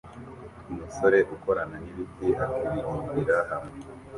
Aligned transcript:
Umusore 0.71 1.19
ukorana 1.35 1.75
nibiti 1.83 2.27
akabihambira 2.45 3.37
hamwe 3.49 3.77